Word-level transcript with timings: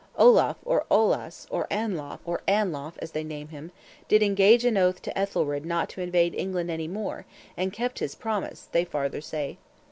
Olaf 0.17 0.57
or 0.65 0.87
"Olaus," 0.89 1.45
or 1.51 1.67
"Anlaf," 1.69 2.95
as 2.97 3.11
they 3.11 3.23
name 3.23 3.49
him, 3.49 3.71
did 4.07 4.23
"engage 4.23 4.65
on 4.65 4.75
oath 4.75 4.99
to 5.03 5.15
Ethelred 5.15 5.63
not 5.63 5.89
to 5.89 6.01
invade 6.01 6.33
England 6.33 6.71
any 6.71 6.87
more," 6.87 7.27
and 7.55 7.71
kept 7.71 7.99
his 7.99 8.15
promise, 8.15 8.67
they 8.71 8.83
farther 8.83 9.21
say. 9.21 9.59